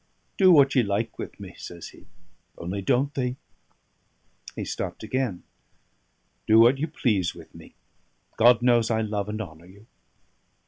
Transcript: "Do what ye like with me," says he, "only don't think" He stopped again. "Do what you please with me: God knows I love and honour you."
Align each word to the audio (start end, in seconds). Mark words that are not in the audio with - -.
"Do 0.35 0.51
what 0.51 0.73
ye 0.73 0.81
like 0.81 1.19
with 1.19 1.39
me," 1.39 1.53
says 1.59 1.89
he, 1.89 2.07
"only 2.57 2.81
don't 2.81 3.13
think" 3.13 3.37
He 4.55 4.65
stopped 4.65 5.03
again. 5.03 5.43
"Do 6.47 6.57
what 6.59 6.79
you 6.79 6.87
please 6.87 7.35
with 7.35 7.53
me: 7.53 7.75
God 8.35 8.63
knows 8.63 8.89
I 8.89 9.01
love 9.01 9.29
and 9.29 9.39
honour 9.39 9.67
you." 9.67 9.85